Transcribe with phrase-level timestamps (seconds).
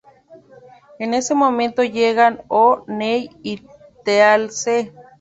[0.97, 3.63] En ese momento llegan O'Neill y
[4.03, 4.89] Teal'c.